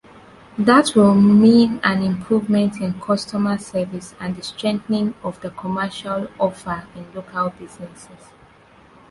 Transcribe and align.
That 0.57 0.95
will 0.95 1.13
mean 1.13 1.79
an 1.83 2.01
improvement 2.01 2.81
in 2.81 2.99
customer 2.99 3.59
service 3.59 4.15
and 4.19 4.35
the 4.35 4.41
strengthening 4.41 5.13
of 5.21 5.39
the 5.41 5.51
commercial 5.51 6.27
offer 6.39 6.87
in 6.95 7.05
local 7.13 7.51
businesses. 7.51 8.31